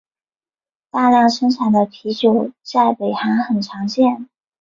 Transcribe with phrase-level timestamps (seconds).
[0.89, 4.27] 大量生产的啤酒在北韩很常见。